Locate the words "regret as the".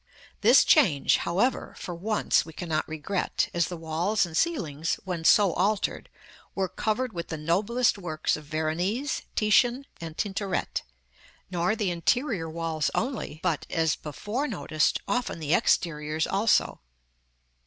2.89-3.77